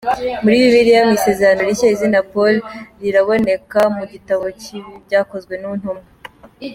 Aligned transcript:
Muri 0.43 0.55
Bibiliya, 0.63 1.01
mu 1.07 1.13
Isezerano 1.19 1.61
Rishya 1.67 1.87
izina 1.95 2.19
Paul 2.31 2.55
riboneka 3.13 3.79
mu 3.95 4.03
gitabo 4.11 4.45
cy’ibyakozwe 4.61 5.53
n’intumwa. 5.57 6.05